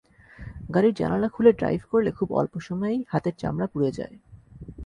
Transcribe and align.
গাড়ির 0.73 0.93
জানালা 0.93 1.27
খুলে 1.27 1.51
ড্রাইভ 1.51 1.81
করলে 1.91 2.11
খুব 2.11 2.29
অল্প 2.33 2.53
সময়েই 2.59 2.99
হাতের 3.07 3.35
চামড়া 3.37 3.67
পুড়ে 3.67 3.91
যায়। 3.91 4.15